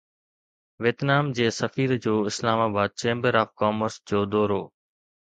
Vietnam 0.85 1.27
جي 1.39 1.49
سفير 1.57 1.91
جو 2.05 2.13
اسلام 2.31 2.59
آباد 2.67 2.95
چيمبر 3.03 3.33
آف 3.41 3.49
ڪامرس 3.63 3.95
جو 4.13 4.19
دورو 4.33 4.59